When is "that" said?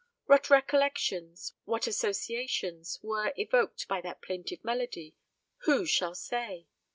4.01-4.23